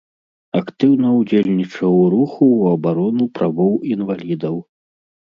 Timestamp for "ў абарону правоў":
2.47-3.71